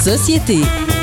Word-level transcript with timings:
société. 0.00 0.99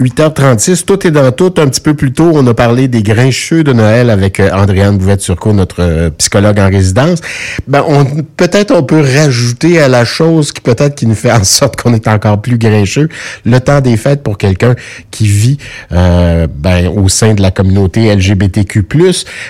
8h36, 0.00 0.84
tout 0.84 1.06
est 1.08 1.10
dans 1.10 1.32
tout. 1.32 1.52
Un 1.56 1.66
petit 1.66 1.80
peu 1.80 1.94
plus 1.94 2.12
tôt, 2.12 2.30
on 2.32 2.46
a 2.46 2.54
parlé 2.54 2.86
des 2.86 3.02
grincheux 3.02 3.64
de 3.64 3.72
Noël 3.72 4.10
avec 4.10 4.38
euh, 4.38 4.50
Andréane 4.52 4.96
Bouvette-Surcot, 4.96 5.52
notre 5.52 5.82
euh, 5.82 6.10
psychologue 6.10 6.60
en 6.60 6.68
résidence. 6.68 7.20
Ben, 7.66 7.82
on, 7.86 8.04
peut-être 8.04 8.70
on 8.70 8.84
peut 8.84 9.00
rajouter 9.00 9.80
à 9.80 9.88
la 9.88 10.04
chose 10.04 10.52
qui 10.52 10.60
peut-être 10.60 10.94
qui 10.94 11.06
nous 11.06 11.16
fait 11.16 11.32
en 11.32 11.42
sorte 11.42 11.80
qu'on 11.80 11.94
est 11.94 12.06
encore 12.06 12.40
plus 12.40 12.58
grincheux, 12.58 13.08
le 13.44 13.58
temps 13.58 13.80
des 13.80 13.96
fêtes 13.96 14.22
pour 14.22 14.38
quelqu'un 14.38 14.76
qui 15.10 15.26
vit 15.26 15.58
euh, 15.90 16.46
ben, 16.54 16.86
au 16.86 17.08
sein 17.08 17.34
de 17.34 17.42
la 17.42 17.50
communauté 17.50 18.14
LGBTQ+. 18.14 18.84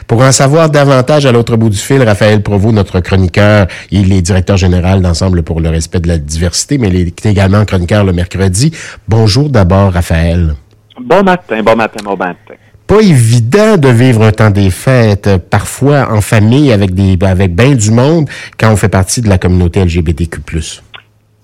Pour 0.06 0.22
en 0.22 0.32
savoir 0.32 0.70
davantage 0.70 1.26
à 1.26 1.32
l'autre 1.32 1.56
bout 1.56 1.68
du 1.68 1.76
fil, 1.76 2.02
Raphaël 2.02 2.42
Provost, 2.42 2.74
notre 2.74 3.00
chroniqueur, 3.00 3.66
il 3.90 4.14
est 4.14 4.22
directeur 4.22 4.56
général 4.56 5.02
d'Ensemble 5.02 5.42
pour 5.42 5.60
le 5.60 5.68
respect 5.68 6.00
de 6.00 6.08
la 6.08 6.16
diversité, 6.16 6.78
mais 6.78 6.88
il 6.88 6.96
est 6.96 7.26
également 7.26 7.66
chroniqueur 7.66 8.02
le 8.04 8.14
mercredi. 8.14 8.72
Bonjour 9.08 9.50
d'abord, 9.50 9.92
Raphaël. 9.92 10.37
Bon 11.00 11.22
matin, 11.22 11.62
bon 11.62 11.76
matin, 11.76 12.00
bon 12.02 12.16
matin. 12.16 12.54
Pas 12.86 13.00
évident 13.00 13.76
de 13.76 13.88
vivre 13.88 14.22
un 14.22 14.32
temps 14.32 14.50
des 14.50 14.70
fêtes, 14.70 15.36
parfois 15.50 16.10
en 16.10 16.20
famille 16.20 16.72
avec 16.72 16.94
des 16.94 17.18
avec 17.20 17.54
bien 17.54 17.74
du 17.74 17.90
monde, 17.90 18.28
quand 18.58 18.72
on 18.72 18.76
fait 18.76 18.88
partie 18.88 19.20
de 19.20 19.28
la 19.28 19.38
communauté 19.38 19.84
LGBTQ+. 19.84 20.40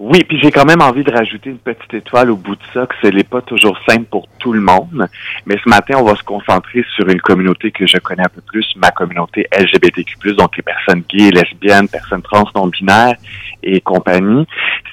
Oui, 0.01 0.25
puis 0.25 0.41
j'ai 0.43 0.51
quand 0.51 0.65
même 0.65 0.83
envie 0.83 1.05
de 1.05 1.13
rajouter 1.13 1.51
une 1.51 1.59
petite 1.59 1.95
étoile 1.95 2.29
au 2.31 2.37
bout 2.37 2.57
de 2.57 2.63
ça, 2.73 2.85
que 2.85 2.95
ce 3.01 3.07
n'est 3.07 3.23
pas 3.23 3.41
toujours 3.43 3.79
simple 3.89 4.05
pour 4.11 4.27
tout 4.41 4.53
le 4.53 4.61
monde. 4.61 5.07
Mais 5.47 5.55
ce 5.63 5.69
matin, 5.69 5.97
on 5.99 6.03
va 6.03 6.17
se 6.17 6.23
concentrer 6.25 6.85
sur 6.97 7.09
une 7.09 7.21
communauté 7.21 7.71
que 7.71 7.87
je 7.87 7.97
connais 7.99 8.25
un 8.25 8.29
peu 8.35 8.41
plus, 8.41 8.67
ma 8.77 8.91
communauté 8.91 9.47
LGBTQ+, 9.57 10.35
donc 10.37 10.57
les 10.57 10.65
personnes 10.65 11.05
gays, 11.09 11.31
lesbiennes, 11.31 11.89
personnes 11.89 12.23
trans, 12.23 12.45
non-binaires 12.57 13.17
et 13.63 13.81
compagnie. 13.81 14.47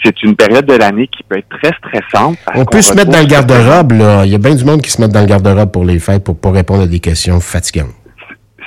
C'est 0.04 0.22
une 0.22 0.36
période 0.36 0.68
de 0.68 0.76
l'année 0.76 1.08
qui 1.08 1.24
peut 1.24 1.40
être 1.40 1.50
très 1.50 1.74
stressante. 1.80 2.38
On 2.54 2.66
peut 2.66 2.82
se 2.82 2.94
mettre 2.94 3.10
dans 3.10 3.20
le 3.20 3.26
garde-robe, 3.26 3.94
là. 3.94 4.24
Il 4.26 4.32
y 4.32 4.36
a 4.36 4.38
bien 4.38 4.54
du 4.54 4.64
monde 4.64 4.82
qui 4.82 4.92
se 4.92 5.02
met 5.02 5.08
dans 5.08 5.22
le 5.22 5.28
garde-robe 5.28 5.72
pour 5.72 5.84
les 5.84 6.00
fêtes 6.00 6.24
pour 6.24 6.40
pas 6.40 6.52
répondre 6.52 6.84
à 6.84 6.88
des 6.88 7.00
questions 7.00 7.40
fatigantes 7.40 8.01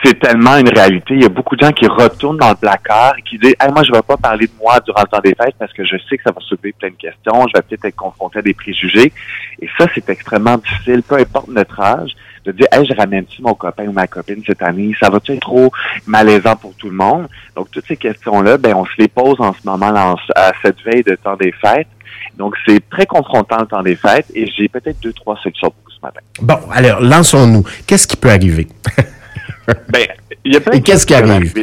c'est 0.04 0.18
tellement 0.18 0.56
une 0.56 0.68
réalité. 0.68 1.14
Il 1.14 1.22
y 1.22 1.24
a 1.24 1.30
beaucoup 1.30 1.56
de 1.56 1.64
gens 1.64 1.72
qui 1.72 1.86
retournent 1.86 2.36
dans 2.36 2.50
le 2.50 2.56
placard 2.56 3.14
et 3.18 3.22
qui 3.22 3.38
disent 3.38 3.54
hey, 3.60 3.72
moi, 3.72 3.82
je 3.82 3.90
ne 3.90 3.96
vais 3.96 4.02
pas 4.02 4.16
parler 4.16 4.46
de 4.46 4.52
moi 4.60 4.78
durant 4.80 5.00
le 5.00 5.08
temps 5.08 5.20
des 5.22 5.34
fêtes 5.34 5.54
parce 5.58 5.72
que 5.72 5.84
je 5.84 5.96
sais 6.08 6.18
que 6.18 6.22
ça 6.24 6.32
va 6.32 6.40
soulever 6.40 6.72
plein 6.72 6.90
de 6.90 6.94
questions. 6.94 7.46
Je 7.48 7.58
vais 7.58 7.62
peut-être 7.62 7.84
être 7.86 7.96
confronté 7.96 8.40
à 8.40 8.42
des 8.42 8.54
préjugés. 8.54 9.12
Et 9.60 9.68
ça, 9.78 9.86
c'est 9.94 10.08
extrêmement 10.10 10.58
difficile, 10.58 11.02
peu 11.02 11.16
importe 11.16 11.48
notre 11.48 11.80
âge, 11.80 12.10
de 12.44 12.52
dire 12.52 12.66
hey, 12.72 12.84
je 12.86 12.94
ramène-tu 12.94 13.40
mon 13.40 13.54
copain 13.54 13.86
ou 13.86 13.92
ma 13.92 14.06
copine 14.06 14.42
cette 14.46 14.62
année? 14.62 14.94
Ça 15.00 15.08
va-tu 15.08 15.32
être 15.32 15.40
trop 15.40 15.72
malaisant 16.06 16.56
pour 16.56 16.74
tout 16.74 16.90
le 16.90 16.96
monde? 16.96 17.26
Donc, 17.56 17.70
toutes 17.70 17.86
ces 17.86 17.96
questions-là, 17.96 18.58
ben, 18.58 18.74
on 18.74 18.84
se 18.84 18.92
les 18.98 19.08
pose 19.08 19.36
en 19.38 19.54
ce 19.54 19.60
moment 19.64 20.16
à 20.36 20.52
cette 20.62 20.82
veille 20.82 21.02
de 21.02 21.14
temps 21.14 21.36
des 21.36 21.52
fêtes. 21.52 21.88
Donc, 22.36 22.56
c'est 22.66 22.86
très 22.90 23.06
confrontant 23.06 23.60
le 23.60 23.66
temps 23.66 23.82
des 23.82 23.96
fêtes 23.96 24.26
et 24.34 24.46
j'ai 24.46 24.68
peut-être 24.68 25.00
deux, 25.00 25.12
trois 25.12 25.36
solutions 25.36 25.70
pour 25.70 25.92
ce 25.92 26.00
matin. 26.02 26.20
Bon, 26.42 26.58
alors, 26.70 27.00
lançons-nous. 27.00 27.64
Qu'est-ce 27.86 28.06
qui 28.06 28.16
peut 28.16 28.30
arriver? 28.30 28.66
ben, 29.88 30.06
il 30.44 30.52
y 30.52 30.56
a 30.56 30.60
plein 30.60 30.74
Et 30.74 30.82
qu'est-ce 30.82 31.06
qui 31.06 31.14
arrive? 31.14 31.54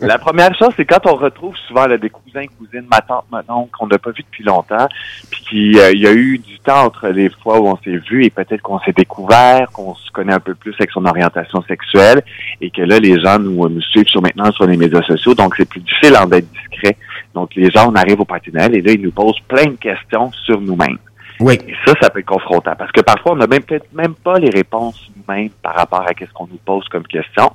La 0.00 0.18
première 0.18 0.54
chose, 0.56 0.70
c'est 0.76 0.84
quand 0.84 1.06
on 1.06 1.14
retrouve 1.14 1.54
souvent 1.68 1.86
là, 1.86 1.96
des 1.96 2.10
cousins, 2.10 2.44
cousines, 2.58 2.86
ma 2.90 3.00
tante, 3.00 3.24
oncle, 3.48 3.70
qu'on 3.78 3.86
n'a 3.86 3.98
pas 3.98 4.10
vu 4.10 4.22
depuis 4.22 4.44
longtemps, 4.44 4.88
puis 5.30 5.42
qu'il 5.44 5.78
euh, 5.78 5.92
y 5.94 6.06
a 6.06 6.12
eu 6.12 6.38
du 6.38 6.58
temps 6.60 6.84
entre 6.84 7.08
les 7.08 7.30
fois 7.30 7.58
où 7.60 7.68
on 7.68 7.78
s'est 7.78 7.96
vu 8.10 8.24
et 8.24 8.30
peut-être 8.30 8.60
qu'on 8.60 8.78
s'est 8.80 8.92
découvert, 8.92 9.70
qu'on 9.72 9.94
se 9.94 10.10
connaît 10.10 10.34
un 10.34 10.40
peu 10.40 10.54
plus 10.54 10.74
avec 10.78 10.90
son 10.90 11.06
orientation 11.06 11.62
sexuelle, 11.62 12.22
et 12.60 12.70
que 12.70 12.82
là, 12.82 12.98
les 12.98 13.20
gens 13.20 13.38
nous, 13.38 13.68
nous 13.68 13.82
suivent 13.82 14.08
sur 14.08 14.20
maintenant 14.20 14.52
sur 14.52 14.66
les 14.66 14.76
médias 14.76 15.02
sociaux, 15.02 15.34
donc 15.34 15.54
c'est 15.56 15.68
plus 15.68 15.80
difficile 15.80 16.16
d'être 16.28 16.50
discret. 16.50 16.96
Donc 17.34 17.54
les 17.54 17.70
gens, 17.70 17.90
on 17.90 17.94
arrive 17.94 18.20
au 18.20 18.24
patinel 18.24 18.76
et 18.76 18.82
là, 18.82 18.92
ils 18.92 19.00
nous 19.00 19.12
posent 19.12 19.40
plein 19.48 19.66
de 19.66 19.76
questions 19.76 20.30
sur 20.44 20.60
nous-mêmes. 20.60 20.98
Oui. 21.40 21.58
Ça, 21.86 21.94
ça 22.00 22.10
peut 22.10 22.20
être 22.20 22.26
confrontant 22.26 22.74
parce 22.76 22.92
que 22.92 23.00
parfois, 23.00 23.32
on 23.32 23.36
n'a 23.36 23.46
même 23.46 23.62
peut-être 23.62 23.92
même 23.92 24.14
pas 24.14 24.38
les 24.38 24.50
réponses 24.50 25.10
nous-mêmes 25.16 25.50
par 25.62 25.74
rapport 25.74 26.02
à 26.02 26.08
ce 26.08 26.32
qu'on 26.32 26.46
nous 26.46 26.58
pose 26.64 26.86
comme 26.88 27.06
question. 27.06 27.50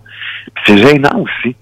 C'est 0.66 0.78
gênant 0.78 1.20
aussi. 1.20 1.56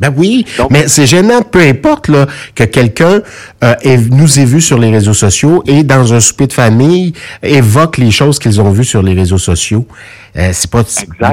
Ben 0.00 0.12
oui, 0.16 0.46
mais 0.70 0.88
c'est 0.88 1.06
gênant, 1.06 1.42
peu 1.42 1.60
importe 1.60 2.08
là, 2.08 2.26
que 2.54 2.64
quelqu'un 2.64 3.20
euh, 3.62 3.74
nous 4.10 4.40
ait 4.40 4.44
vu 4.44 4.60
sur 4.60 4.78
les 4.78 4.90
réseaux 4.90 5.14
sociaux 5.14 5.62
et 5.66 5.82
dans 5.82 6.14
un 6.14 6.20
souper 6.20 6.46
de 6.46 6.52
famille 6.52 7.12
évoque 7.42 7.98
les 7.98 8.10
choses 8.10 8.38
qu'ils 8.38 8.60
ont 8.60 8.70
vues 8.70 8.84
sur 8.84 9.02
les 9.02 9.14
réseaux 9.14 9.38
sociaux. 9.38 9.86
Euh, 10.36 10.50
c'est 10.52 10.70
pas 10.70 10.84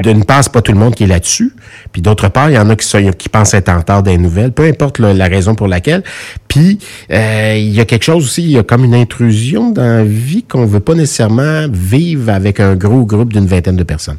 d'une 0.01 0.25
part, 0.25 0.43
c'est 0.43 0.51
pas 0.51 0.61
tout 0.61 0.71
le 0.71 0.79
monde 0.79 0.95
qui 0.95 1.03
est 1.03 1.07
là-dessus. 1.07 1.53
Puis 1.91 2.01
d'autre 2.01 2.29
part, 2.29 2.49
il 2.49 2.55
y 2.55 2.57
en 2.57 2.69
a 2.69 2.75
qui, 2.75 2.85
sont, 2.85 3.11
qui 3.17 3.29
pensent 3.29 3.53
être 3.53 3.69
en 3.69 3.77
retard 3.77 4.03
des 4.03 4.17
nouvelles, 4.17 4.51
peu 4.51 4.63
importe 4.63 4.99
la 4.99 5.25
raison 5.25 5.55
pour 5.55 5.67
laquelle. 5.67 6.03
Puis 6.47 6.79
euh, 7.11 7.55
il 7.57 7.73
y 7.73 7.79
a 7.79 7.85
quelque 7.85 8.03
chose 8.03 8.23
aussi, 8.23 8.43
il 8.43 8.51
y 8.51 8.57
a 8.57 8.63
comme 8.63 8.83
une 8.83 8.95
intrusion 8.95 9.71
dans 9.71 9.99
la 9.99 10.03
vie 10.03 10.43
qu'on 10.43 10.65
veut 10.65 10.79
pas 10.79 10.93
nécessairement 10.93 11.67
vivre 11.71 12.31
avec 12.31 12.59
un 12.59 12.75
gros 12.75 13.05
groupe 13.05 13.33
d'une 13.33 13.45
vingtaine 13.45 13.77
de 13.77 13.83
personnes. 13.83 14.17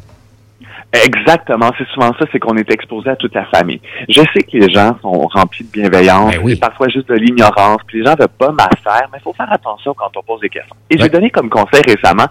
Exactement, 0.91 1.71
c'est 1.77 1.87
souvent 1.89 2.11
ça, 2.17 2.25
c'est 2.31 2.39
qu'on 2.39 2.57
est 2.57 2.69
exposé 2.71 3.11
à 3.11 3.15
toute 3.15 3.35
la 3.35 3.45
famille. 3.45 3.79
Je 4.07 4.21
sais 4.33 4.41
que 4.41 4.57
les 4.57 4.73
gens 4.73 4.97
sont 5.03 5.27
remplis 5.27 5.63
de 5.63 5.69
bienveillance, 5.69 6.33
ben 6.33 6.41
oui. 6.43 6.55
parfois 6.55 6.87
juste 6.87 7.07
de 7.09 7.13
l'ignorance, 7.13 7.81
puis 7.85 7.99
les 7.99 8.05
gens 8.05 8.15
veulent 8.15 8.27
pas 8.27 8.51
m'affaire, 8.51 9.07
mais 9.11 9.19
il 9.19 9.21
faut 9.21 9.33
faire 9.33 9.51
attention 9.51 9.93
quand 9.93 10.09
on 10.15 10.23
pose 10.23 10.41
des 10.41 10.49
questions. 10.49 10.75
Et 10.89 10.97
j'ai 10.97 11.09
donné 11.09 11.29
comme 11.29 11.47
conseil 11.49 11.83
récemment, 11.85 12.25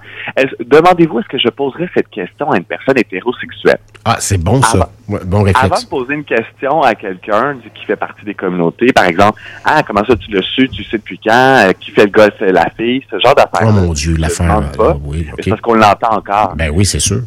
demandez-vous 0.58 1.20
est-ce 1.20 1.28
que 1.28 1.38
je 1.38 1.48
poserais 1.50 1.88
cette 1.94 2.08
question 2.08 2.50
à 2.50 2.56
une 2.56 2.64
personne 2.64 2.98
hétérosexuelle? 2.98 3.78
Ah, 4.04 4.16
c'est 4.18 4.42
bon 4.42 4.60
ça, 4.60 4.90
bon 5.06 5.42
réflexe. 5.44 5.64
Avant 5.64 5.80
de 5.80 5.86
poser 5.86 6.14
une 6.14 6.24
question 6.24 6.82
à 6.82 6.96
quelqu'un 6.96 7.58
qui 7.72 7.84
fait 7.84 7.96
partie 7.96 8.24
des 8.24 8.34
communautés, 8.34 8.92
par 8.92 9.04
exemple, 9.04 9.40
ah 9.64 9.84
comment 9.86 10.04
ça 10.04 10.16
tu 10.16 10.32
l'as 10.32 10.42
su, 10.42 10.68
tu 10.68 10.82
sais 10.82 10.98
depuis 10.98 11.20
quand, 11.24 11.30
euh, 11.32 11.72
qui 11.78 11.92
fait 11.92 12.06
le 12.06 12.10
golf, 12.10 12.34
la 12.40 12.68
fille, 12.76 13.04
ce 13.08 13.20
genre 13.20 13.36
d'affaires. 13.36 13.68
Oh 13.68 13.72
mon 13.72 13.92
Dieu, 13.92 14.16
l'affaire. 14.16 14.62
Euh, 14.80 14.94
oui, 15.04 15.28
C'est 15.38 15.50
parce 15.50 15.62
qu'on 15.62 15.74
l'entend 15.74 16.16
encore. 16.16 16.56
Ben 16.56 16.72
oui, 16.74 16.84
c'est 16.84 16.98
sûr 16.98 17.20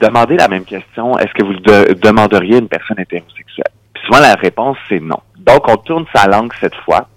demandez 0.00 0.36
la 0.36 0.48
même 0.48 0.64
question, 0.64 1.18
est-ce 1.18 1.32
que 1.32 1.44
vous 1.44 1.54
demanderiez 1.94 2.56
à 2.56 2.58
une 2.58 2.68
personne 2.68 2.98
hétérosexuelle? 2.98 3.70
Puis 3.94 4.02
souvent, 4.06 4.20
la 4.20 4.34
réponse, 4.34 4.76
c'est 4.88 5.00
non. 5.00 5.20
Donc, 5.38 5.68
on 5.68 5.76
tourne 5.76 6.04
sa 6.14 6.26
langue 6.26 6.52
cette 6.60 6.74
fois. 6.84 7.08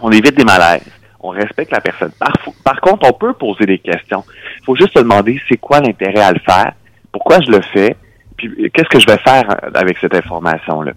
On 0.00 0.10
évite 0.10 0.36
des 0.36 0.44
malaises. 0.44 0.90
On 1.20 1.28
respecte 1.28 1.70
la 1.70 1.80
personne. 1.80 2.10
Par, 2.18 2.32
par 2.64 2.80
contre, 2.80 3.08
on 3.08 3.12
peut 3.12 3.32
poser 3.34 3.66
des 3.66 3.78
questions. 3.78 4.24
Il 4.60 4.64
faut 4.64 4.74
juste 4.74 4.92
se 4.94 4.98
demander, 4.98 5.40
c'est 5.48 5.58
quoi 5.58 5.80
l'intérêt 5.80 6.22
à 6.22 6.32
le 6.32 6.40
faire? 6.40 6.72
Pourquoi 7.12 7.40
je 7.40 7.50
le 7.50 7.60
fais? 7.72 7.96
Puis, 8.36 8.70
qu'est-ce 8.74 8.88
que 8.88 8.98
je 8.98 9.06
vais 9.06 9.18
faire 9.18 9.44
avec 9.74 9.98
cette 9.98 10.14
information-là? 10.14 10.92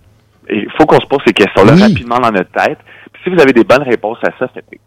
Il 0.49 0.67
faut 0.77 0.85
qu'on 0.85 0.99
se 0.99 1.05
pose 1.05 1.19
ces 1.25 1.33
questions-là 1.33 1.75
rapidement 1.75 2.19
dans 2.19 2.31
notre 2.31 2.51
tête. 2.51 2.79
Puis, 3.13 3.21
si 3.23 3.29
vous 3.29 3.39
avez 3.39 3.53
des 3.53 3.63
bonnes 3.63 3.83
réponses 3.83 4.17
à 4.23 4.31
ça, 4.39 4.47
faites-le. 4.53 4.79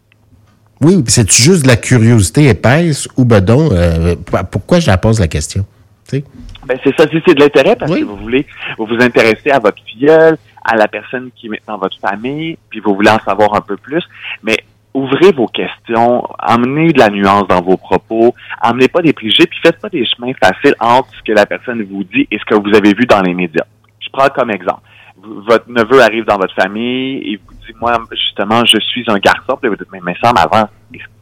Oui, 0.81 1.03
c'est 1.07 1.29
juste 1.31 1.63
de 1.63 1.67
la 1.67 1.75
curiosité 1.75 2.47
épaisse 2.47 3.07
ou 3.17 3.25
ben 3.25 3.41
donc, 3.41 3.71
euh, 3.73 4.15
pourquoi 4.49 4.79
je 4.79 4.87
la 4.87 4.97
pose 4.97 5.19
la 5.19 5.27
question? 5.27 5.65
Ben 6.11 6.77
c'est 6.83 6.95
ça, 6.97 7.05
c'est 7.09 7.33
de 7.33 7.39
l'intérêt 7.39 7.75
parce 7.75 7.91
que 7.91 8.03
vous 8.03 8.17
voulez 8.17 8.45
vous 8.77 8.85
vous 8.85 9.01
intéresser 9.01 9.51
à 9.51 9.59
votre 9.59 9.81
filleule, 9.83 10.37
à 10.63 10.75
la 10.75 10.87
personne 10.87 11.29
qui 11.35 11.47
est 11.47 11.67
dans 11.67 11.77
votre 11.77 11.97
famille, 11.99 12.57
puis 12.69 12.79
vous 12.79 12.95
voulez 12.95 13.09
en 13.09 13.19
savoir 13.19 13.55
un 13.55 13.61
peu 13.61 13.77
plus. 13.77 14.03
Mais 14.43 14.57
ouvrez 14.93 15.31
vos 15.31 15.47
questions, 15.47 16.27
amenez 16.37 16.91
de 16.91 16.99
la 16.99 17.09
nuance 17.09 17.47
dans 17.47 17.61
vos 17.61 17.77
propos, 17.77 18.33
amenez 18.61 18.87
pas 18.87 19.01
des 19.01 19.13
préjugés, 19.13 19.45
puis 19.45 19.59
faites 19.61 19.79
pas 19.79 19.89
des 19.89 20.05
chemins 20.05 20.33
faciles 20.41 20.75
entre 20.79 21.09
ce 21.17 21.23
que 21.23 21.31
la 21.31 21.45
personne 21.45 21.83
vous 21.83 22.03
dit 22.03 22.27
et 22.29 22.37
ce 22.37 22.45
que 22.45 22.55
vous 22.55 22.75
avez 22.75 22.93
vu 22.93 23.05
dans 23.05 23.21
les 23.21 23.33
médias. 23.33 23.65
Je 23.99 24.09
prends 24.11 24.27
comme 24.29 24.51
exemple. 24.51 24.81
Votre 25.21 25.69
neveu 25.69 26.01
arrive 26.01 26.25
dans 26.25 26.37
votre 26.37 26.55
famille 26.55 27.17
et 27.17 27.37
vous 27.37 27.53
dit, 27.65 27.73
moi, 27.79 28.01
justement, 28.11 28.63
je 28.65 28.79
suis 28.79 29.03
un 29.07 29.19
garçon. 29.19 29.57
Puis 29.61 29.69
vous 29.69 29.75
dites, 29.75 29.91
mais, 29.91 29.99
mais 30.01 30.15
ça, 30.23 30.29
avant, 30.29 30.69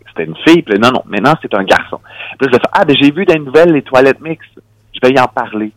c'était 0.08 0.25
une 0.25 0.36
fille. 0.48 0.62
Puis 0.62 0.78
non, 0.80 0.92
non, 0.92 1.02
maintenant, 1.08 1.34
c'est 1.42 1.54
un 1.56 1.64
garçon. 1.64 2.00
Puis 2.40 2.50
là, 2.52 2.59
ah, 2.74 2.86
ben, 2.86 2.96
j'ai 2.96 3.12
vu 3.12 3.25
dans 3.25 3.34
les 3.34 3.40
nouvelles 3.40 3.74
les 3.74 3.81
toilettes 3.81 4.22
mixtes 4.22 4.59
je 5.02 5.08
vais 5.08 5.13
y 5.13 5.19
en 5.19 5.28
parler. 5.28 5.72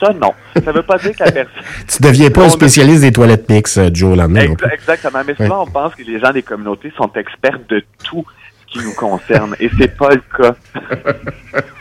Ça, 0.00 0.12
non. 0.12 0.32
Ça 0.54 0.60
ne 0.60 0.72
veut 0.72 0.82
pas 0.82 0.98
dire 0.98 1.12
que 1.16 1.24
la 1.24 1.32
personne... 1.32 1.62
tu 1.88 2.02
ne 2.02 2.08
deviens 2.08 2.30
pas 2.30 2.44
un 2.44 2.48
spécialiste 2.48 3.02
des 3.02 3.12
toilettes 3.12 3.48
mixtes, 3.48 3.78
euh, 3.78 3.90
Joe 3.92 4.16
Landry. 4.16 4.54
exactement. 4.72 5.20
Mais 5.26 5.34
souvent, 5.34 5.62
on 5.62 5.70
pense 5.70 5.94
que 5.94 6.02
les 6.02 6.18
gens 6.18 6.32
des 6.32 6.42
communautés 6.42 6.92
sont 6.96 7.10
experts 7.14 7.60
de 7.68 7.82
tout 8.02 8.24
ce 8.66 8.72
qui 8.72 8.84
nous 8.84 8.94
concerne. 8.94 9.54
et 9.60 9.70
c'est 9.78 9.96
pas 9.96 10.10
le 10.10 10.22
cas. 10.36 10.54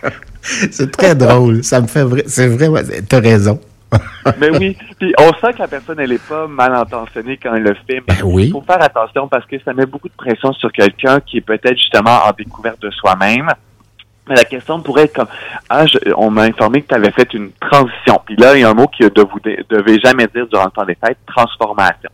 c'est 0.41 0.91
très 0.91 1.15
drôle. 1.15 1.63
Ça 1.63 1.81
me 1.81 1.87
fait 1.87 2.03
vrai. 2.03 2.23
C'est 2.27 2.47
vrai, 2.47 2.83
tu 3.09 3.15
as 3.15 3.19
raison. 3.19 3.59
mais 4.39 4.49
oui, 4.49 4.77
puis 4.99 5.13
on 5.19 5.29
sent 5.33 5.53
que 5.53 5.59
la 5.59 5.67
personne, 5.67 5.99
elle 5.99 6.11
est 6.11 6.27
pas 6.27 6.47
mal 6.47 6.73
intentionnée 6.73 7.37
quand 7.41 7.53
elle 7.53 7.63
le 7.63 7.75
fait. 7.87 8.01
Mais 8.07 8.15
ben 8.15 8.23
oui. 8.23 8.45
il 8.45 8.51
faut 8.51 8.61
faire 8.61 8.81
attention 8.81 9.27
parce 9.27 9.45
que 9.45 9.55
ça 9.63 9.73
met 9.73 9.85
beaucoup 9.85 10.09
de 10.09 10.15
pression 10.15 10.51
sur 10.53 10.71
quelqu'un 10.71 11.19
qui 11.19 11.37
est 11.37 11.41
peut-être 11.41 11.77
justement 11.77 12.25
en 12.25 12.31
découverte 12.35 12.81
de 12.81 12.89
soi-même 12.89 13.51
la 14.27 14.43
question 14.45 14.79
pourrait 14.81 15.03
être 15.03 15.13
comme 15.13 15.27
Ah, 15.69 15.85
on 16.17 16.29
m'a 16.29 16.43
informé 16.43 16.81
que 16.81 16.87
tu 16.87 16.95
avais 16.95 17.11
fait 17.11 17.33
une 17.33 17.51
transition. 17.59 18.21
Puis 18.25 18.35
là, 18.37 18.55
il 18.55 18.61
y 18.61 18.63
a 18.63 18.69
un 18.69 18.73
mot 18.73 18.87
que 18.87 19.05
vous 19.05 19.39
devez 19.69 19.99
jamais 19.99 20.27
dire 20.33 20.47
durant 20.47 20.65
le 20.65 20.71
temps 20.71 20.85
des 20.85 20.95
fêtes, 20.95 21.17
transformation. 21.27 22.09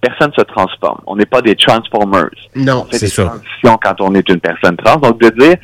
Personne 0.00 0.32
se 0.32 0.40
transforme. 0.42 1.00
On 1.06 1.16
n'est 1.16 1.26
pas 1.26 1.42
des 1.42 1.54
transformers. 1.54 2.30
Non, 2.54 2.86
c'est 2.90 3.08
ça. 3.08 3.26
transition 3.26 3.78
quand 3.82 4.00
on 4.00 4.14
est 4.14 4.26
une 4.30 4.40
personne 4.40 4.76
trans. 4.76 4.96
Donc 4.96 5.20
de 5.20 5.28
dire 5.28 5.56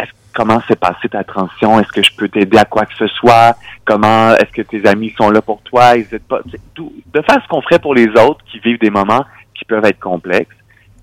est-ce 0.00 0.10
comment 0.34 0.60
s'est 0.66 0.74
passée 0.74 1.08
ta 1.08 1.22
transition? 1.22 1.78
Est-ce 1.78 1.92
que 1.92 2.02
je 2.02 2.10
peux 2.16 2.28
t'aider 2.28 2.58
à 2.58 2.64
quoi 2.64 2.86
que 2.86 2.94
ce 2.98 3.06
soit? 3.06 3.56
Comment 3.84 4.34
est-ce 4.34 4.50
que 4.50 4.62
tes 4.62 4.84
amis 4.88 5.14
sont 5.16 5.30
là 5.30 5.40
pour 5.40 5.62
toi? 5.62 5.94
N'hésite 5.94 6.26
pas? 6.26 6.40
de 6.76 7.22
faire 7.22 7.40
ce 7.40 7.48
qu'on 7.48 7.62
ferait 7.62 7.78
pour 7.78 7.94
les 7.94 8.08
autres 8.08 8.40
qui 8.50 8.58
vivent 8.58 8.80
des 8.80 8.90
moments 8.90 9.24
qui 9.54 9.64
peuvent 9.64 9.84
être 9.84 10.00
complexes 10.00 10.56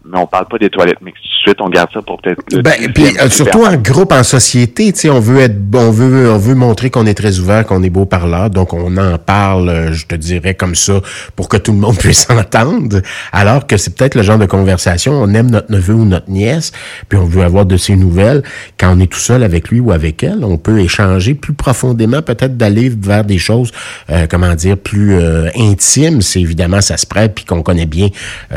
mais 0.05 0.17
on 0.17 0.27
parle 0.27 0.47
pas 0.47 0.57
des 0.57 0.69
toilettes 0.69 1.01
mixtes 1.01 1.23
tout 1.23 1.49
de 1.49 1.53
suite, 1.53 1.61
on 1.61 1.69
garde 1.69 1.89
ça 1.93 2.01
pour 2.01 2.21
peut-être 2.21 2.41
ben, 2.61 2.91
puis 2.93 3.17
euh, 3.19 3.29
surtout 3.29 3.63
en 3.63 3.75
groupe, 3.75 4.11
en 4.11 4.23
société, 4.23 4.91
tu 4.93 4.99
sais, 4.99 5.09
on 5.09 5.19
veut 5.19 5.39
être, 5.39 5.55
on 5.73 5.91
veut, 5.91 6.31
on 6.31 6.37
veut 6.37 6.55
montrer 6.55 6.89
qu'on 6.89 7.05
est 7.05 7.13
très 7.13 7.39
ouvert, 7.39 7.65
qu'on 7.65 7.81
est 7.83 7.89
beau 7.89 8.05
parleur, 8.05 8.49
donc 8.49 8.73
on 8.73 8.95
en 8.97 9.17
parle, 9.17 9.69
euh, 9.69 9.93
je 9.93 10.05
te 10.05 10.15
dirais 10.15 10.53
comme 10.53 10.75
ça, 10.75 11.01
pour 11.35 11.49
que 11.49 11.57
tout 11.57 11.71
le 11.71 11.79
monde 11.79 11.97
puisse 11.99 12.27
entendre, 12.29 13.01
alors 13.31 13.65
que 13.65 13.77
c'est 13.77 13.95
peut-être 13.95 14.15
le 14.15 14.23
genre 14.23 14.37
de 14.37 14.45
conversation, 14.45 15.13
on 15.13 15.33
aime 15.33 15.49
notre 15.49 15.71
neveu 15.71 15.93
ou 15.93 16.05
notre 16.05 16.29
nièce, 16.29 16.71
puis 17.09 17.17
on 17.17 17.25
veut 17.25 17.43
avoir 17.43 17.65
de 17.65 17.77
ses 17.77 17.95
nouvelles. 17.95 18.43
Quand 18.79 18.95
on 18.95 18.99
est 18.99 19.11
tout 19.11 19.19
seul 19.19 19.43
avec 19.43 19.69
lui 19.69 19.79
ou 19.79 19.91
avec 19.91 20.23
elle, 20.23 20.43
on 20.43 20.57
peut 20.57 20.79
échanger 20.79 21.33
plus 21.33 21.53
profondément, 21.53 22.21
peut-être 22.21 22.57
d'aller 22.57 22.89
vers 22.89 23.23
des 23.23 23.37
choses, 23.37 23.71
euh, 24.09 24.27
comment 24.29 24.53
dire, 24.55 24.77
plus 24.77 25.15
intimes. 25.57 26.21
C'est 26.21 26.41
évidemment 26.41 26.81
ça 26.81 26.97
se 26.97 27.05
prête, 27.05 27.33
puis 27.35 27.45
qu'on 27.45 27.61
connaît 27.61 27.85
bien 27.85 28.09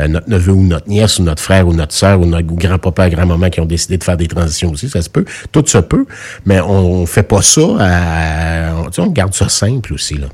notre 0.07 0.29
neveu 0.29 0.51
ou 0.51 0.63
notre 0.63 0.87
nièce 0.87 1.19
ou 1.19 1.23
notre 1.23 1.34
frère 1.39 1.67
ou 1.67 1.73
notre 1.73 1.93
sœur 1.93 2.19
ou 2.19 2.25
notre 2.25 2.47
grand-papa, 2.47 3.09
grand-maman 3.09 3.49
qui 3.49 3.61
ont 3.61 3.65
décidé 3.65 3.97
de 3.97 4.03
faire 4.03 4.17
des 4.17 4.27
transitions 4.27 4.71
aussi, 4.71 4.89
ça 4.89 5.01
se 5.01 5.09
peut. 5.09 5.25
Tout 5.51 5.63
se 5.65 5.77
peut, 5.77 6.05
mais 6.45 6.59
on 6.61 7.05
fait 7.05 7.23
pas 7.23 7.41
ça. 7.41 7.61
on, 8.97 9.07
garde 9.07 9.33
ça 9.33 9.49
simple 9.49 9.93
aussi 9.93 10.15
là. 10.15 10.27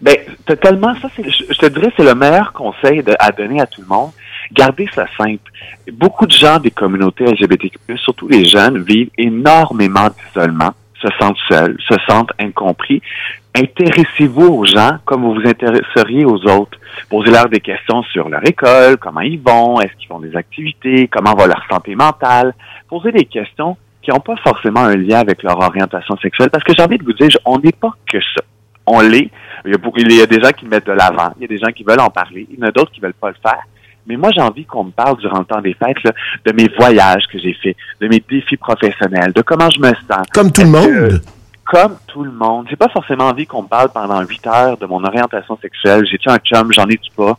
Ben, 0.00 0.16
totalement. 0.44 0.94
Ça, 1.00 1.08
je 1.16 1.58
te 1.58 1.66
dirais, 1.66 1.92
c'est 1.96 2.04
le 2.04 2.14
meilleur 2.14 2.52
conseil 2.52 3.02
à 3.18 3.32
donner 3.32 3.60
à 3.60 3.66
tout 3.66 3.80
le 3.80 3.86
monde. 3.86 4.10
Gardez 4.52 4.88
ça 4.94 5.06
simple. 5.16 5.50
Beaucoup 5.92 6.26
de 6.26 6.32
gens 6.32 6.58
des 6.58 6.70
communautés 6.70 7.24
LGBTQ+, 7.24 7.78
surtout 7.96 8.28
les 8.28 8.44
jeunes, 8.44 8.82
vivent 8.82 9.10
énormément 9.18 10.08
d'isolement, 10.08 10.72
se 11.06 11.18
sentent 11.18 11.38
seuls, 11.48 11.76
se 11.88 11.94
sentent 12.08 12.32
incompris. 12.38 13.02
Intéressez-vous 13.54 14.46
aux 14.46 14.64
gens 14.64 14.98
comme 15.04 15.22
vous 15.22 15.34
vous 15.34 15.48
intéresseriez 15.48 16.24
aux 16.24 16.44
autres. 16.46 16.78
Posez-leur 17.08 17.48
des 17.48 17.60
questions 17.60 18.02
sur 18.04 18.28
leur 18.28 18.46
école, 18.46 18.96
comment 18.98 19.20
ils 19.20 19.40
vont, 19.40 19.80
est-ce 19.80 19.94
qu'ils 19.94 20.08
font 20.08 20.20
des 20.20 20.36
activités, 20.36 21.08
comment 21.08 21.34
va 21.34 21.46
leur 21.46 21.62
santé 21.70 21.94
mentale. 21.94 22.54
Posez 22.88 23.12
des 23.12 23.24
questions 23.24 23.76
qui 24.02 24.10
n'ont 24.10 24.20
pas 24.20 24.36
forcément 24.36 24.80
un 24.80 24.96
lien 24.96 25.18
avec 25.18 25.42
leur 25.42 25.58
orientation 25.58 26.16
sexuelle, 26.18 26.50
parce 26.50 26.62
que 26.62 26.72
j'ai 26.76 26.82
envie 26.82 26.98
de 26.98 27.04
vous 27.04 27.12
dire, 27.12 27.28
on 27.44 27.58
n'est 27.58 27.72
pas 27.72 27.92
que 28.10 28.20
ça. 28.20 28.42
On 28.86 29.00
l'est. 29.00 29.30
Il 29.64 29.72
y, 29.72 30.12
a 30.12 30.16
y 30.18 30.22
a 30.22 30.26
des 30.26 30.40
gens 30.40 30.50
qui 30.50 30.64
mettent 30.66 30.86
de 30.86 30.92
l'avant, 30.92 31.32
il 31.36 31.42
y 31.42 31.44
a 31.44 31.48
des 31.48 31.58
gens 31.58 31.72
qui 31.72 31.82
veulent 31.82 32.00
en 32.00 32.10
parler, 32.10 32.46
il 32.48 32.58
y 32.58 32.62
en 32.62 32.68
a 32.68 32.70
d'autres 32.70 32.92
qui 32.92 33.00
veulent 33.00 33.14
pas 33.14 33.30
le 33.30 33.36
faire. 33.42 33.62
Mais 34.06 34.16
moi, 34.16 34.30
j'ai 34.34 34.40
envie 34.40 34.64
qu'on 34.64 34.84
me 34.84 34.90
parle 34.90 35.18
durant 35.18 35.40
le 35.40 35.44
temps 35.44 35.60
des 35.60 35.74
fêtes 35.74 35.96
de 36.44 36.52
mes 36.52 36.68
voyages 36.78 37.24
que 37.32 37.38
j'ai 37.38 37.54
faits, 37.54 37.76
de 38.00 38.08
mes 38.08 38.22
défis 38.28 38.56
professionnels, 38.56 39.32
de 39.32 39.42
comment 39.42 39.68
je 39.70 39.80
me 39.80 39.88
sens. 39.88 40.26
Comme 40.32 40.52
tout 40.52 40.62
le 40.62 40.68
monde? 40.68 41.20
Comme 41.64 41.96
tout 42.06 42.22
le 42.22 42.30
monde. 42.30 42.66
J'ai 42.70 42.76
pas 42.76 42.88
forcément 42.88 43.24
envie 43.24 43.46
qu'on 43.46 43.62
me 43.62 43.68
parle 43.68 43.90
pendant 43.92 44.20
huit 44.22 44.46
heures 44.46 44.76
de 44.76 44.86
mon 44.86 45.02
orientation 45.04 45.58
sexuelle. 45.60 46.06
J'ai-tu 46.08 46.28
un 46.28 46.38
chum? 46.38 46.72
J'en 46.72 46.86
ai-tu 46.86 47.10
pas? 47.16 47.36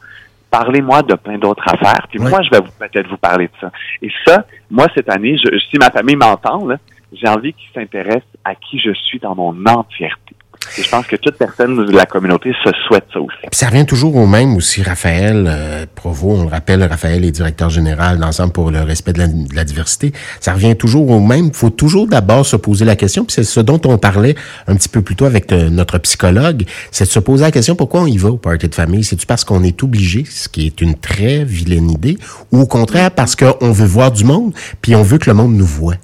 Parlez-moi 0.50 1.02
de 1.04 1.16
plein 1.16 1.38
d'autres 1.38 1.64
affaires. 1.66 2.08
Puis 2.10 2.20
moi, 2.20 2.42
je 2.42 2.50
vais 2.50 2.62
peut-être 2.62 3.08
vous 3.10 3.18
parler 3.18 3.48
de 3.48 3.54
ça. 3.60 3.72
Et 4.02 4.10
ça, 4.26 4.46
moi, 4.70 4.88
cette 4.96 5.10
année, 5.10 5.38
je, 5.38 5.58
si 5.60 5.78
ma 5.78 5.90
famille 5.90 6.16
m'entend, 6.16 6.68
j'ai 7.14 7.28
envie 7.28 7.54
qu'ils 7.54 7.70
s'intéressent 7.74 8.24
à 8.44 8.56
qui 8.56 8.80
je 8.80 8.94
suis 8.94 9.20
dans 9.20 9.36
mon 9.36 9.54
entièreté. 9.66 10.36
Et 10.78 10.84
je 10.84 10.90
pense 10.90 11.08
que 11.08 11.16
toute 11.16 11.38
personne 11.38 11.86
de 11.86 11.92
la 11.92 12.06
communauté 12.06 12.54
se 12.64 12.72
souhaite 12.88 13.06
ça 13.12 13.20
aussi. 13.20 13.38
ça 13.52 13.68
revient 13.68 13.86
toujours 13.86 14.16
au 14.16 14.26
même 14.26 14.56
aussi, 14.56 14.84
Raphaël 14.84 15.46
euh, 15.48 15.86
Provo, 15.96 16.32
on 16.32 16.44
le 16.44 16.50
rappelle, 16.50 16.84
Raphaël 16.84 17.24
est 17.26 17.32
directeur 17.32 17.70
général 17.70 18.18
d'Ensemble 18.18 18.54
pour 18.54 18.72
le 18.72 18.82
respect 18.82 19.14
de 19.14 19.24
la, 19.54 19.64
diversité. 19.64 20.14
Ça 20.40 20.54
revient 20.54 20.76
toujours 20.76 21.10
au 21.10 21.20
même. 21.20 21.48
Il 21.48 21.54
faut 21.54 21.70
toujours 21.70 22.08
d'abord 22.08 22.46
se 22.46 22.56
poser 22.56 22.86
la 22.86 22.96
question, 22.96 23.26
puis 23.26 23.34
c'est 23.34 23.44
ce 23.44 23.60
dont 23.60 23.82
on 23.86 23.98
parlait 23.98 24.36
un 24.68 24.76
petit 24.76 24.90
peu 24.90 25.02
plus 25.02 25.16
tôt 25.16 25.26
avec 25.26 25.52
euh, 25.52 25.70
notre 25.70 25.98
psychologue, 26.00 26.64
c'est 26.92 27.06
de 27.06 27.10
se 27.10 27.20
poser 27.20 27.44
la 27.44 27.52
question 27.52 27.76
pourquoi 27.76 28.02
on 28.02 28.08
y 28.08 28.18
va 28.18 28.30
au 28.30 28.38
party 28.38 28.70
de 28.70 28.76
famille? 28.76 29.04
C'est-tu 29.04 29.26
parce 29.26 29.44
qu'on 29.44 29.64
est 29.64 29.84
obligé, 29.84 30.26
ce 30.26 30.48
qui 30.50 30.68
est 30.68 30.82
une 30.82 30.96
très 30.96 31.44
vilaine 31.44 31.90
idée, 31.90 32.18
ou 32.52 32.62
au 32.62 32.68
contraire 32.68 33.12
parce 33.12 33.36
qu'on 33.36 33.72
veut 33.72 33.86
voir 33.86 34.12
du 34.12 34.24
monde, 34.24 34.54
puis 34.82 34.96
on 34.96 35.04
veut 35.04 35.18
que 35.18 35.30
le 35.30 35.36
monde 35.36 35.56
nous 35.56 35.66
voit? 35.66 35.96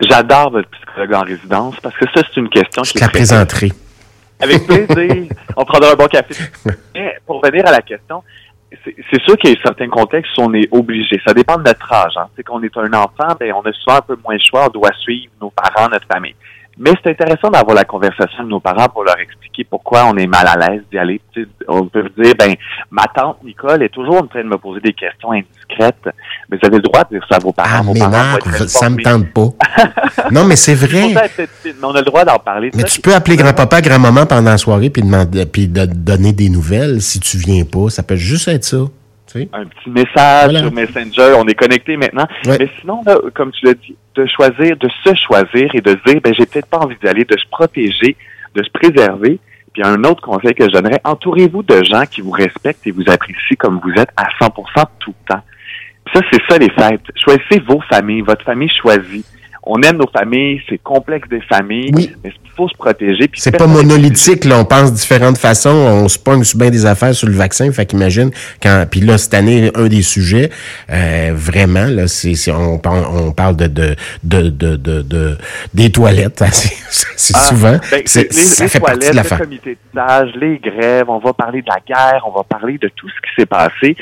J'adore 0.00 0.50
votre 0.50 0.68
psychologue 0.70 1.14
en 1.14 1.20
résidence 1.20 1.76
parce 1.82 1.96
que 1.96 2.06
ça, 2.14 2.22
c'est 2.26 2.40
une 2.40 2.48
question 2.48 2.82
Je 2.84 2.92
qui 2.92 2.98
la 2.98 3.08
présenterai. 3.08 3.72
Avec 4.40 4.66
plaisir. 4.66 5.24
On 5.56 5.64
prendra 5.64 5.92
un 5.92 5.94
bon 5.94 6.06
café. 6.06 6.34
Mais 6.94 7.16
pour 7.26 7.42
revenir 7.42 7.66
à 7.66 7.72
la 7.72 7.82
question, 7.82 8.22
c'est 8.84 9.22
sûr 9.22 9.36
qu'il 9.36 9.50
y 9.50 9.56
a 9.56 9.62
certains 9.62 9.88
contextes 9.88 10.30
où 10.38 10.42
on 10.42 10.54
est 10.54 10.68
obligé. 10.70 11.20
Ça 11.26 11.34
dépend 11.34 11.56
de 11.58 11.64
notre 11.64 11.92
âge. 11.92 12.12
Hein. 12.16 12.28
C'est 12.36 12.44
qu'on 12.44 12.62
est 12.62 12.76
un 12.76 12.92
enfant, 12.94 13.34
ben 13.38 13.52
on 13.52 13.62
a 13.62 13.72
souvent 13.72 13.96
un 13.96 14.00
peu 14.00 14.16
moins 14.24 14.36
de 14.36 14.42
choix. 14.42 14.66
On 14.68 14.70
doit 14.70 14.92
suivre 15.00 15.32
nos 15.40 15.50
parents, 15.50 15.88
notre 15.88 16.06
famille. 16.06 16.34
Mais 16.82 16.92
c'est 17.04 17.10
intéressant 17.10 17.50
d'avoir 17.50 17.76
la 17.76 17.84
conversation 17.84 18.42
de 18.42 18.48
nos 18.48 18.58
parents 18.58 18.88
pour 18.88 19.04
leur 19.04 19.18
expliquer 19.18 19.64
pourquoi 19.64 20.06
on 20.06 20.16
est 20.16 20.26
mal 20.26 20.46
à 20.46 20.56
l'aise 20.56 20.80
d'y 20.90 20.96
aller. 20.96 21.20
on 21.68 21.86
peut 21.86 22.08
dire, 22.16 22.32
ben, 22.38 22.54
ma 22.90 23.04
tante 23.14 23.44
Nicole 23.44 23.82
est 23.82 23.90
toujours 23.90 24.16
en 24.16 24.26
train 24.26 24.42
de 24.42 24.48
me 24.48 24.56
poser 24.56 24.80
des 24.80 24.94
questions 24.94 25.30
indiscrètes. 25.30 26.08
Mais 26.48 26.56
vous 26.56 26.66
avez 26.66 26.76
le 26.76 26.82
droit 26.82 27.04
de 27.04 27.18
dire 27.18 27.26
ça 27.28 27.36
à 27.36 27.38
vos 27.38 27.52
parents. 27.52 27.68
Ah, 27.70 27.82
mais 27.84 28.00
non, 28.00 28.66
ça 28.66 28.88
me 28.88 28.96
tente 29.02 29.30
pas. 29.34 29.50
non, 30.30 30.44
mais 30.44 30.56
c'est 30.56 30.74
vrai. 30.74 31.12
on 31.82 31.94
a 31.94 31.98
le 31.98 32.04
droit 32.06 32.24
d'en 32.24 32.38
parler. 32.38 32.70
Mais 32.74 32.84
tu 32.84 33.02
peux 33.02 33.14
appeler 33.14 33.36
grand-papa, 33.36 33.82
grand-maman 33.82 34.24
pendant 34.24 34.50
la 34.50 34.56
soirée 34.56 34.88
puis 34.88 35.02
demander, 35.02 35.44
puis 35.44 35.68
de 35.68 35.84
donner 35.84 36.32
des 36.32 36.48
nouvelles 36.48 37.02
si 37.02 37.20
tu 37.20 37.36
viens 37.36 37.64
pas. 37.64 37.90
Ça 37.90 38.02
peut 38.02 38.16
juste 38.16 38.48
être 38.48 38.64
ça. 38.64 38.78
Un 39.52 39.64
petit 39.64 39.90
message 39.90 40.56
sur 40.56 40.72
Messenger, 40.72 41.34
on 41.36 41.46
est 41.46 41.54
connecté 41.54 41.96
maintenant. 41.96 42.26
Mais 42.46 42.68
sinon, 42.80 43.02
comme 43.34 43.52
tu 43.52 43.66
l'as 43.66 43.74
dit, 43.74 43.96
de 44.14 44.26
choisir, 44.26 44.76
de 44.76 44.88
se 45.04 45.14
choisir 45.14 45.70
et 45.74 45.80
de 45.80 45.96
dire, 46.06 46.20
ben 46.22 46.34
j'ai 46.34 46.46
peut-être 46.46 46.66
pas 46.66 46.78
envie 46.78 46.96
d'y 47.02 47.08
aller, 47.08 47.24
de 47.24 47.38
se 47.38 47.46
protéger, 47.50 48.16
de 48.54 48.62
se 48.62 48.70
préserver. 48.70 49.38
Puis 49.72 49.82
un 49.84 50.02
autre 50.02 50.20
conseil 50.20 50.52
que 50.54 50.64
je 50.64 50.70
donnerais, 50.70 51.00
entourez-vous 51.04 51.62
de 51.62 51.84
gens 51.84 52.04
qui 52.04 52.22
vous 52.22 52.32
respectent 52.32 52.86
et 52.86 52.90
vous 52.90 53.08
apprécient 53.08 53.56
comme 53.58 53.80
vous 53.82 53.92
êtes 53.92 54.10
à 54.16 54.24
100% 54.40 54.84
tout 54.98 55.14
le 55.28 55.34
temps. 55.34 55.42
ça, 56.12 56.20
c'est 56.32 56.42
ça 56.48 56.58
les 56.58 56.70
fêtes. 56.70 57.04
Choisissez 57.14 57.60
vos 57.60 57.80
familles, 57.82 58.22
votre 58.22 58.44
famille 58.44 58.70
choisie 58.70 59.24
on 59.62 59.80
aime 59.82 59.98
nos 59.98 60.08
familles, 60.08 60.60
c'est 60.68 60.78
complexe 60.78 61.28
des 61.28 61.40
familles, 61.42 61.92
mais 61.94 62.10
il 62.24 62.32
faut 62.56 62.68
se 62.68 62.76
protéger. 62.76 63.30
C'est 63.34 63.56
pas 63.56 63.66
monolithique, 63.66 64.44
là, 64.44 64.58
on 64.58 64.64
pense 64.64 64.92
de 64.92 64.96
différentes 64.96 65.38
façons, 65.38 65.70
on 65.70 66.08
se 66.08 66.18
pogne 66.18 66.44
sur 66.44 66.58
bien 66.58 66.70
des 66.70 66.86
affaires 66.86 67.14
sur 67.14 67.28
le 67.28 67.34
vaccin, 67.34 67.70
fait 67.72 67.86
qu'imagine 67.86 68.30
quand 68.62 68.84
puis 68.90 69.00
là 69.00 69.18
cette 69.18 69.34
année 69.34 69.70
un 69.74 69.86
des 69.86 70.02
sujets 70.02 70.50
euh, 70.90 71.32
vraiment 71.34 71.86
là 71.86 72.08
c'est 72.08 72.34
on, 72.50 72.80
on 72.84 73.32
parle 73.32 73.56
de 73.56 73.66
de 73.66 73.96
de 74.24 74.48
de, 74.48 74.76
de, 75.02 75.36
des 75.74 75.90
toilettes, 75.90 76.42
c'est 76.50 77.34
ah, 77.36 77.40
souvent 77.40 77.76
ben, 77.90 78.02
c'est 78.06 78.32
ça 78.32 78.68
fait 78.68 78.80
partie 78.80 79.10
de 79.10 79.16
l'affaire. 79.16 79.38
Le 79.38 79.44
comité 79.44 79.76
de 79.94 80.40
les 80.40 80.58
grèves, 80.58 81.08
on 81.08 81.18
va 81.18 81.32
parler 81.32 81.62
de 81.62 81.68
la 81.68 81.80
guerre, 81.86 82.24
on 82.26 82.30
va 82.30 82.44
parler 82.44 82.78
de 82.78 82.88
tout 82.88 83.08
ce 83.08 83.14
qui 83.14 83.34
s'est 83.36 83.46
passé. 83.46 83.96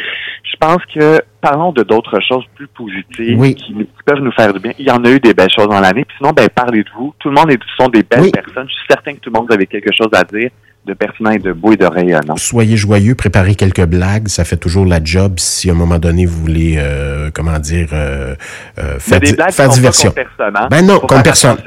Je 0.44 0.56
pense 0.58 0.82
que 0.94 1.20
parlons 1.40 1.72
de 1.72 1.82
d'autres 1.82 2.20
choses 2.20 2.44
plus 2.54 2.68
positives 2.68 3.54
qui, 3.54 3.86
peuvent 4.04 4.20
nous 4.20 4.32
faire 4.32 4.52
du 4.52 4.60
bien. 4.60 4.72
Il 4.78 4.86
y 4.86 4.90
en 4.90 5.04
a 5.04 5.10
eu 5.10 5.20
des 5.20 5.34
belles 5.34 5.47
choses 5.48 5.68
dans 5.68 5.80
l'année. 5.80 6.04
Puis 6.04 6.16
sinon, 6.18 6.32
ben 6.32 6.48
parlez 6.54 6.82
de 6.82 6.90
vous. 6.96 7.14
Tout 7.18 7.28
le 7.28 7.34
monde 7.34 7.50
est, 7.50 7.58
sont 7.76 7.88
des 7.88 8.02
belles 8.02 8.30
personnes. 8.30 8.68
Je 8.68 8.74
suis 8.74 8.86
certain 8.88 9.14
que 9.14 9.20
tout 9.20 9.30
le 9.32 9.38
monde 9.38 9.52
avait 9.52 9.66
quelque 9.66 9.92
chose 9.92 10.10
à 10.12 10.24
dire 10.24 10.50
de 10.88 10.94
pertinent 10.94 11.30
et 11.30 11.38
de 11.38 11.52
beau 11.52 11.72
et 11.72 11.76
de 11.76 11.84
rayonnant. 11.84 12.36
Soyez 12.36 12.76
joyeux, 12.76 13.14
préparez 13.14 13.54
quelques 13.54 13.84
blagues, 13.84 14.28
ça 14.28 14.44
fait 14.44 14.56
toujours 14.56 14.86
la 14.86 15.02
job 15.04 15.34
si 15.38 15.68
à 15.68 15.74
un 15.74 15.76
moment 15.76 15.98
donné 15.98 16.24
vous 16.24 16.40
voulez, 16.40 16.76
euh, 16.78 17.30
comment 17.32 17.58
dire, 17.58 17.88
euh, 17.92 18.34
euh, 18.78 18.98
faire, 18.98 19.20
des 19.20 19.34
blagues 19.34 19.52
faire 19.52 19.68
diversion. 19.68 20.14
Hein? 20.40 20.68
Ben 20.70 20.86
non, 20.86 20.98
comme 21.00 21.22
personne. 21.22 21.58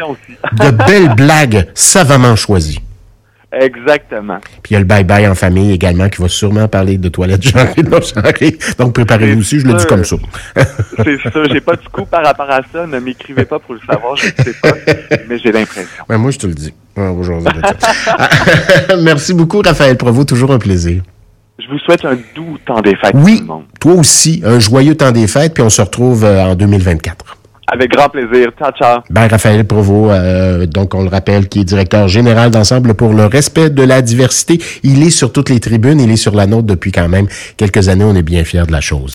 de 0.53 0.71
belles 0.71 1.13
blagues 1.15 1.67
savamment 1.75 2.35
choisies. 2.35 2.79
Exactement. 3.53 4.39
Puis 4.63 4.71
il 4.71 4.73
y 4.73 4.75
a 4.77 4.79
le 4.79 4.85
bye-bye 4.85 5.29
en 5.29 5.35
famille 5.35 5.73
également 5.73 6.07
qui 6.07 6.21
va 6.21 6.29
sûrement 6.29 6.67
parler 6.67 6.97
de 6.97 7.09
toilettes 7.09 7.43
genrées, 7.47 7.83
non 7.83 7.99
genrées. 8.01 8.57
Donc 8.77 8.93
préparez-vous 8.93 9.39
aussi, 9.39 9.59
je 9.59 9.67
le 9.67 9.73
dis 9.73 9.85
comme 9.85 10.05
ça. 10.05 10.15
c'est 10.55 11.17
ça, 11.21 11.43
j'ai 11.51 11.61
pas 11.61 11.75
de 11.75 11.87
coup 11.91 12.05
par 12.05 12.23
rapport 12.23 12.49
à 12.49 12.61
ça. 12.71 12.87
Ne 12.87 12.99
m'écrivez 12.99 13.45
pas 13.45 13.59
pour 13.59 13.73
le 13.73 13.81
savoir, 13.81 14.15
je 14.15 14.27
ne 14.27 14.43
sais 14.43 14.55
pas, 14.61 14.73
mais 15.29 15.37
j'ai 15.37 15.51
l'impression. 15.51 16.05
Ben, 16.07 16.17
moi, 16.17 16.31
je 16.31 16.39
te 16.39 16.47
le 16.47 16.53
dis. 16.53 16.73
Aujourd'hui. 16.95 17.53
Merci 19.01 19.33
beaucoup, 19.33 19.61
Raphaël 19.61 19.97
Provost. 19.97 20.27
Toujours 20.27 20.51
un 20.51 20.59
plaisir. 20.59 21.01
Je 21.57 21.67
vous 21.67 21.79
souhaite 21.79 22.03
un 22.05 22.17
doux 22.35 22.57
temps 22.65 22.81
des 22.81 22.95
fêtes. 22.95 23.13
Oui, 23.13 23.43
toi 23.79 23.93
aussi, 23.93 24.41
un 24.45 24.59
joyeux 24.59 24.95
temps 24.95 25.11
des 25.11 25.27
fêtes, 25.27 25.53
puis 25.53 25.63
on 25.63 25.69
se 25.69 25.81
retrouve 25.81 26.25
euh, 26.25 26.43
en 26.43 26.55
2024. 26.55 27.37
Avec 27.67 27.91
grand 27.91 28.09
plaisir. 28.09 28.49
Ciao, 28.57 28.71
ciao. 28.71 29.01
Ben, 29.09 29.27
Raphaël 29.27 29.65
Provo, 29.65 30.11
euh, 30.11 30.65
donc 30.65 30.93
on 30.93 31.03
le 31.03 31.09
rappelle, 31.09 31.47
qui 31.47 31.61
est 31.61 31.63
directeur 31.63 32.07
général 32.07 32.51
d'Ensemble 32.51 32.95
pour 32.95 33.13
le 33.13 33.25
respect 33.25 33.69
de 33.69 33.83
la 33.83 34.01
diversité. 34.01 34.59
Il 34.83 35.03
est 35.03 35.09
sur 35.09 35.31
toutes 35.31 35.49
les 35.49 35.59
tribunes, 35.59 35.99
il 35.99 36.11
est 36.11 36.17
sur 36.17 36.35
la 36.35 36.47
nôtre 36.47 36.67
depuis 36.67 36.91
quand 36.91 37.07
même 37.07 37.27
quelques 37.57 37.87
années. 37.87 38.03
On 38.03 38.15
est 38.15 38.23
bien 38.23 38.43
fiers 38.43 38.65
de 38.65 38.71
la 38.71 38.81
chose. 38.81 39.09